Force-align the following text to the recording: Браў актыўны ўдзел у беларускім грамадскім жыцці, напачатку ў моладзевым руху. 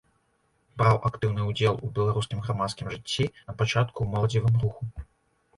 Браў 0.81 0.95
актыўны 1.09 1.41
ўдзел 1.49 1.77
у 1.87 1.89
беларускім 1.97 2.41
грамадскім 2.47 2.89
жыцці, 2.95 3.29
напачатку 3.51 3.91
ў 4.01 4.07
моладзевым 4.15 4.55
руху. 4.65 4.83